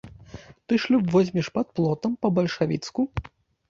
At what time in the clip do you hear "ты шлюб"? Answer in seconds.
0.65-1.05